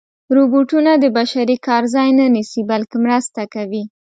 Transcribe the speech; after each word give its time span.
روبوټونه 0.35 0.91
د 0.97 1.05
بشري 1.17 1.57
کار 1.67 1.83
ځای 1.95 2.09
نه 2.19 2.25
نیسي، 2.35 2.61
بلکې 2.71 2.97
مرسته 3.05 3.41
کوي. 3.53 3.83